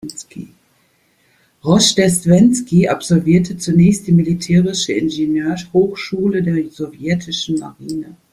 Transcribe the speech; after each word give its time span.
Roschdestwenski 1.63 2.87
absolvierte 2.89 3.55
zunächst 3.57 4.07
die 4.07 4.11
militärische 4.11 4.93
Ingenieurhochschule 4.93 6.41
der 6.41 6.71
sowjetischen 6.71 7.59
Marine. 7.59 8.17